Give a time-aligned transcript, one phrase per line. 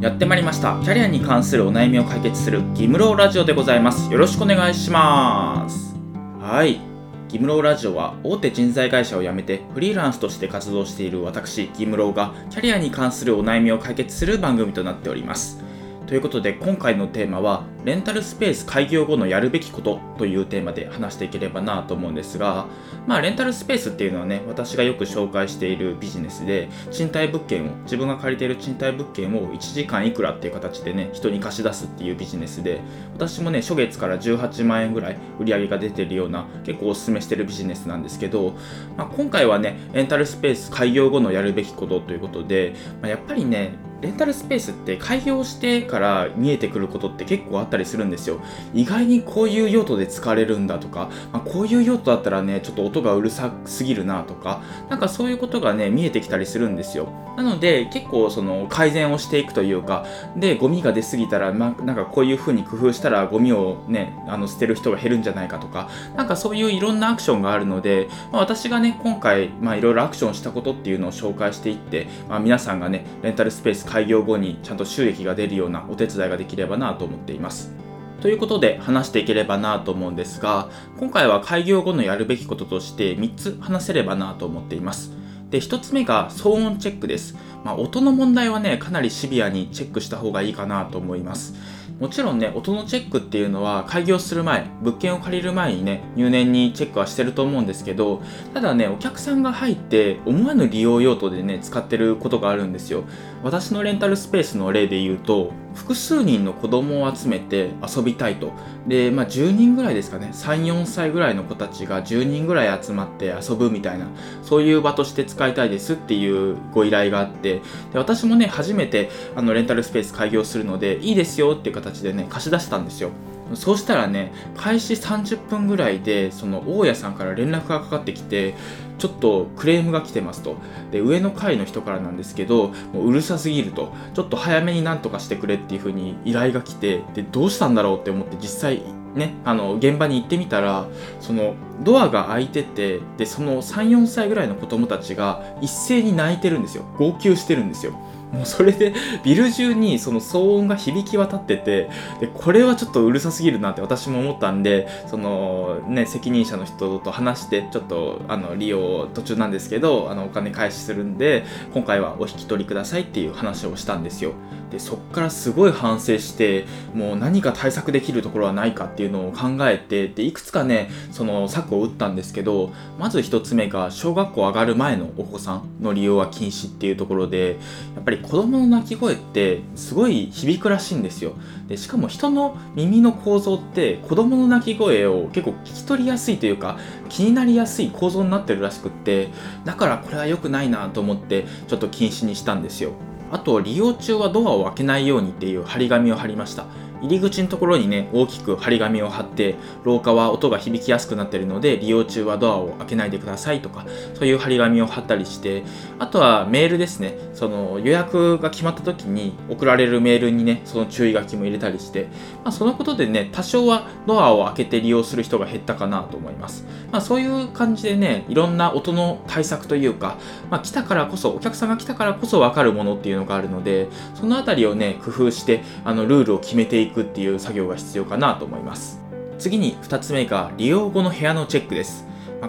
[0.00, 0.80] やってまいりました。
[0.82, 4.10] キャリアに関するお悩みを解決するギムローラジオでございます。
[4.10, 5.94] よろしくお願いします。
[6.40, 6.80] はい。
[7.28, 15.62] ギムローラジオは大手人材会社を辞めてフリーランスとして活動している私ギムローがキャリアに関するお悩みを解決する番組となっております。
[16.10, 22.66] ということで今回のテーマはレンタルスペース開業後のやるべきことというテーマで話していければなと思うんですが
[23.06, 32.80] まあレンタルスペースっていうのはね私がよく紹介しているビジネスで賃貸物件を自分が借りている賃貸物件を1時間いくらっていう形でね人に貸し出すっていうビジネスで
[33.12, 38.54] 私もね初月から18万円ぐらい売り上げが出てるような結構おすすめしてるビジネスなんですけど、
[38.96, 48.40] まあ、今回はねレンタルスペース開業後のやるべきことということで、まあ、やっぱりねレンタルスペースって開業してから見えてくることって結構あったりするんですよ。
[48.74, 57.08] 意外にこういう用途で使われるんだとか、まあ、こういう用途だったらね、ちょっと音がうるさすぎるなとか、なんかそういうことがね、見えてきたりするんですよ。
[57.36, 60.04] なので結構その改善をしていくというか、
[60.36, 77.74] で、ゴミが出過ぎたら、まあ、なんかこういう風に工夫したらゴミをね、あの捨てる人が減るんじゃないかとか、なんかそういういろんなアクションがあるので、まあ、私がね、今回、まあいろいろアクションしたことっていうのを紹介していって、まあ、皆さんがね、レンタルスペース開業後にちゃんと収益が出るようなお手伝いができればなと思っています。
[78.20, 85.12] ということで話していければなと思うんですが、今回は開業後のやるべきこととして3つ話せればなと思っています。
[85.50, 87.36] で、1つ目が騒音チェックです。
[87.64, 91.54] まあ、音の問題はね、かなりシビアにチェックした方がいいかなと思います。
[92.00, 98.22] もちろんね、音のチェックっていうのは開業する前、物件を借りる前にね、入念にチェックはしてると思うんですけど、
[98.54, 103.04] ただね、お客さんが入って思わぬ利用用途でね、使ってることがあるんですよ。
[103.44, 108.52] 私のレンタルスペースの例で言うと、複数人の子供を集めて遊びたいと。
[108.86, 114.06] で、まあ10人ぐらいですかね、3、4歳ぐらいの子たちが10人ぐらい集まって遊ぶみたいな、
[114.42, 117.60] そういう場として使いたいですっていうご依頼があって、
[117.92, 123.10] で私もね、初めてあのレンタルスペース開業するので、いいですよっていう形でね貸し出したんですよ。
[123.54, 128.54] そうしたらね開始30分ぐらいでその大家さんから連絡がかかってきて
[129.00, 130.56] ちょっとクレームが来てますと。
[130.92, 133.92] で上の階の人からなんですけどもううるさすぎると。
[134.14, 138.82] ちょっと早めになんとかしてくれっていう風に依頼が来てでどうしたんだろうって思って実際
[139.14, 140.86] ね、あの現場に行ってみたら
[141.20, 146.84] そのドアが開いててでその34歳ぐらいの子供たちが一斉に泣いてるんですよ。
[146.96, 147.98] 号泣してるんですよ。
[148.32, 164.32] もうそれでビル中にその騒音が響き渡っててでこれはちょっとうるさすぎるなって私も思ったんでそのね責任者の人と話してちょっとあの利用途中なんですけどあのお金返しするんで今回はお引き取りくださいっていう話をしたんですよ。
[164.70, 166.64] でそっからすごい反省して
[166.94, 177.56] もう何か対策できるところはないかっていうのを考えてでいくつかねその策を打ったんですけどまず1つ目が小学校上がる前のお子さんの利用は禁止っていうところで
[177.94, 181.34] やっぱり子供の泣き声ってすごい響くらしいんですよ。
[181.68, 189.28] でしかも人の耳の構造って子供の泣き声を結構聞き取りやすいというか気になりやすい構造になってるらしくって
[189.64, 192.92] だからこれは良くないなと思ってちょっと禁止にしたんですよ。
[193.30, 196.66] あと利用中はドアを開けないようにっていう張り紙を貼りました。
[197.02, 205.62] 入り口のところにね大きく張り紙を貼って廊下は音が響きやすくなっているので利用中はドアを開けないでくださいとかそういう張り紙を貼ったりして
[205.98, 207.30] あとはメールですね。
[207.34, 212.08] その予約が決まった時に送られるメールにねその注意書きも入れたりして、
[212.44, 220.18] まあ、そのことでね多少はドアを開けて利用する人が減ったかなと思います、まあ、そういう感じでねいろんな音の対策というか、
[220.50, 229.00] まあ、来たからこそお客さんが来たからこそ分かるものっていうのがあるのでその辺りをね工夫してあのルールを決めていくくっていう作業が必要かなと思います。
[229.38, 232.06] 次に2つ目が利用後の部屋のチェックです。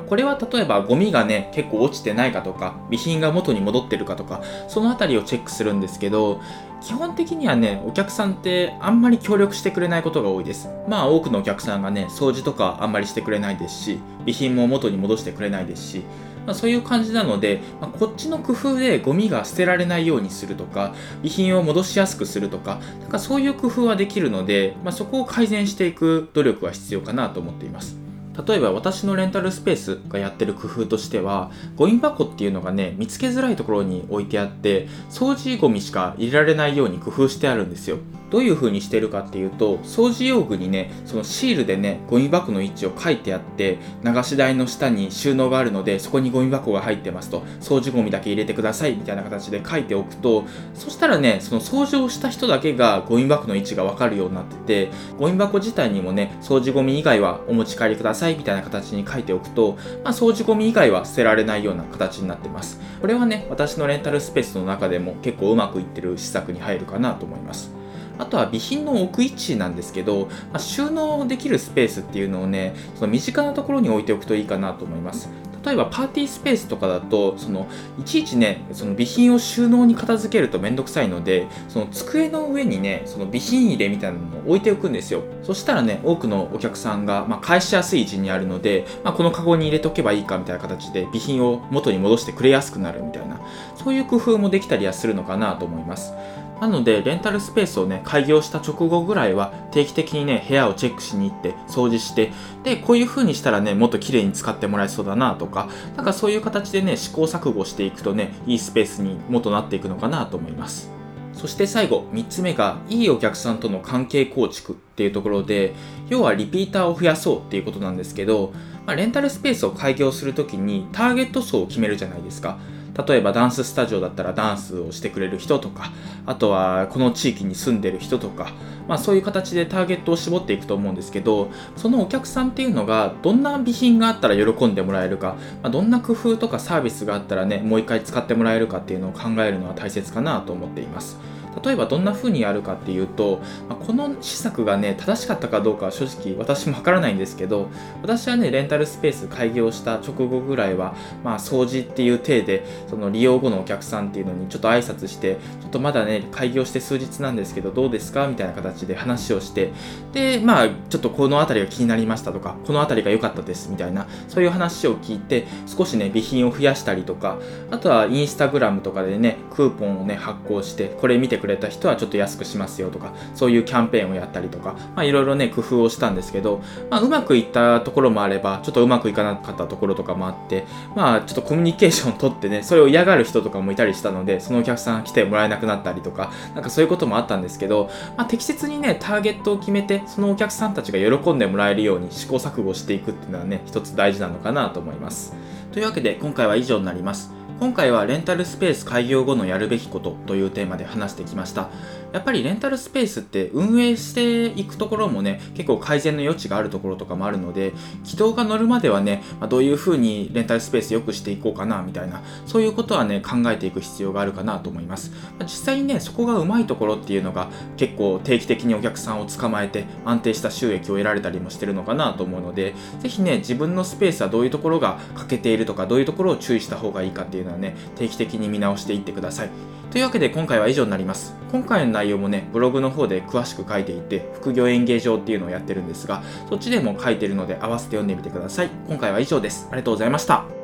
[0.08, 6.40] これは例えばゴミがね結構落ちてないかとか備品が元に戻ってるかとかその辺りをチェックするんですけど
[6.82, 10.70] 基本的にはねお客さんってあんまり協力してくれないことが多いです。
[10.88, 16.04] まあ多くのお客さんがね掃除とかあんまりしてくれないですし備品も元に戻してくれないですし
[16.46, 20.94] まあ、そういう感じなので、まあ、こっちの工夫でゴミが捨てられないようにするとか
[21.24, 28.01] 遺品を戻しやすくするとかなんかそういう工夫はできるので、まあ、そこを改善していく努力は必要かなと思っています。
[28.48, 37.98] 例えば私のレンタルスペースがやってる工夫としてはゴミ箱っていうのがね見つけづらいところに置いてあって掃除ゴミしか入れられないように工夫してあるんですよ。
[38.32, 62.80] どういう風にしてるかっていうと掃除用具にねそのシールでねゴミ箱の位置を書いてあって流し台の下に収納があるのでそこにゴミ箱が入ってますと掃除ゴミだけ入れてくださいみたいな形で書いておくとそしたらねその掃除をした人だけがゴミ箱の位置が分かるようになっててゴミ箱自体にもね掃除ゴミ以外はお持ち帰りくださいさいみたいな形に書いておくと、まあ、掃除ゴミ以外は捨てられないような形になってます。
[63.02, 67.72] これはね、私のレンタルスペースの中でも結構うまくいってる施策に入るかなと思います。
[68.20, 75.30] あとは備品の置く位置なんですけど、まあ、収納できるスペースっていうのをね、その身近なところに置いておくといいかなと思います。
[75.66, 77.68] 例えばパーティースペースとかだとその
[78.00, 85.24] いちいちねその備品を収納に片付けるとめんどくさいのでその机の上にねその備品入れみたいなのを置いておくんですよ。
[85.44, 93.42] そしたらね多くのお客さんが、まあ、返しやすい位置にあるので、まあ、このカゴに入れておけばいいかみたいな形で備品を元に戻してくれやすくなるみたいな
[93.76, 96.14] そういう工夫もできたりはするのかなと思います。
[96.62, 102.32] なので、レンタルスペースをね、開業した直後ぐらいは、定期的にね、部屋をチェックしに行って、掃除して、
[102.64, 110.92] で、こういう風にしたらね、もっと綺麗に使ってもらえそうだなとか、なんかそういう形でね、試行錯誤していくとね、いいスペースにもとなっていくのかなと思います。
[111.34, 115.74] そして最後、3つ目が、いいお客さんとの関係構築っていうところで、
[116.10, 118.54] 要はリピーターを増やそうっていうことなんですけど、
[118.86, 122.60] まあ、レンタルスペースを開業するときにターゲット層を決めるじゃないですか。
[123.08, 125.92] 例えばダンススタジオだったらダンスをしてくれる人とか、
[126.26, 128.52] あとはこの地域に住んでる人とか、
[128.88, 141.18] まあそういう形でターゲットを絞っていくと思うんですけど、そのお客さんっていうのがどんな備品があったら喜んでもらえるか、まあ、どんな工夫とかサービスがあったらね、もう一回使ってもらえるかっていうのを考えるのは大切かなと思っています。
[141.64, 147.70] 例えばどんな風にやるかっていうと、ま、この施策がね正しかったかどうかは正直私もわからないんですけど
[148.02, 159.72] 私はねレンタルスペース開業した直後ぐらいは、まあ、掃除っていう体でその利用後のお客さんっていうのにちょっと挨拶してちょっとまだね開業して数日なんですけどどうですかみたいな形で話をして
[160.14, 167.38] でまあちょっとこの辺りが気になりましたとかこの辺りが良かったですみたいなそういう話を聞いて少しね備品を増やしたりとか
[167.72, 180.66] あとはインスタグラムとかでねクーポンをね発行してこれ見てくれた人はちょっと安くしますよとか、そういうキャンペーンをやったりとか、まあいろいろね、工夫をしたんですけど、まあうまくいったところもあれば、ちょっとうまくいかなかったところとかもあって、
[180.96, 195.34] まあちょっとコミュニケーションを取ってね、それを嫌がる人とかもいたりしたので、そのお客さん来てもらえなくなったりとか、なんかそういうこともあったんですけど、まあ適切にね、ターゲットを決めて、そのお客さんたちが喜んでもらえるように試行錯誤していくっていうのはね、一つ大事なのかなと思います。
[195.72, 197.41] というわけで今回は以上になります。
[197.62, 201.70] 今回はレンタルスペース開業後のやるべきことというテーマで話してきました。
[202.14, 207.74] やっぱりレンタルスペースって運営していくところもね、結構改善の余地があるところとかもあるので、
[208.04, 215.12] 軌道が乗るまではね、まあ、どういう風にレンタルスペース良くしていこうかなみたいな、そういうことはね、考えていく必要があるかなと思います。
[215.12, 229.81] まあ、実際にね、そこがうまいところっていうのが結構定期的にお客さんを捕まえて安定した収益を得られたりもしてるのかなと思うので、ぜひね、自分のスペースはどういうところが欠けているとか、どういうところを注意した方がいいかっていうのはね、定期的に見直していってください。
[229.92, 231.36] というわけで今回は以上になります。
[231.52, 238.70] 今回の内容もね、ブログの方で詳しく書いていて、副業演芸場っていうのをやってるんですが、そっちでも書いてるので合わせて読んでみてください。
[238.88, 239.68] 今回は以上です。
[239.70, 240.61] ありがとうございました。